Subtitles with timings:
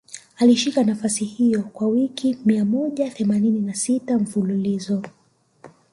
[0.37, 5.01] Alishika nafasi hiyo kwa wiki mia moja themanini na sita mfululizo